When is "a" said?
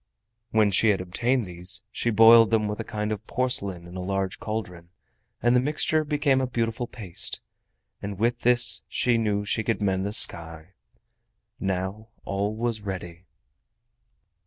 2.79-2.83, 3.95-4.01, 6.41-6.47